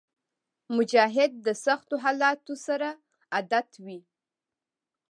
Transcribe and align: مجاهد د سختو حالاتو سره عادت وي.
مجاهد 0.75 1.31
د 1.45 1.47
سختو 1.65 1.95
حالاتو 2.03 2.53
سره 2.65 2.89
عادت 3.33 3.67
وي. 3.85 3.99